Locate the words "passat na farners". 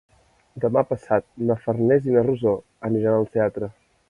0.93-2.09